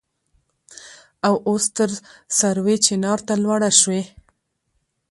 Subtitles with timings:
[1.27, 1.89] او اوس تر
[2.37, 4.01] سروې چينار ته لوړه شوې.